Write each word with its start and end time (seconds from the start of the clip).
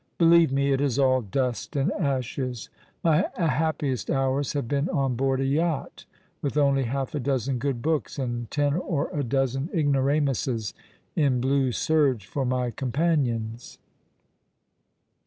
''Believe 0.17 0.51
me, 0.51 0.71
it 0.73 0.81
is 0.81 0.97
all 0.97 1.21
dust 1.21 1.75
and 1.75 1.91
ashes. 1.91 2.69
My 3.03 3.29
happiest 3.35 4.09
hours 4.09 4.53
have 4.53 4.67
been 4.67 4.89
on 4.89 5.15
board 5.15 5.39
a 5.39 5.45
yacht, 5.45 6.05
with 6.41 6.57
only 6.57 6.85
half 6.85 7.13
a 7.13 7.19
dozen 7.19 7.59
good 7.59 7.83
books, 7.83 8.17
and 8.17 8.49
ten 8.49 8.73
or 8.73 9.11
a 9.15 9.23
dozen 9.23 9.69
ignoramuses 9.71 10.73
in 11.15 11.39
blue 11.39 11.71
serge 11.71 12.25
for 12.25 12.45
my 12.47 12.71
companions." 12.71 13.77